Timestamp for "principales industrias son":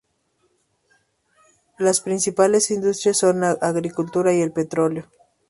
2.01-3.41